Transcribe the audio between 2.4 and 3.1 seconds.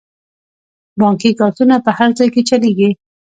چلیږي.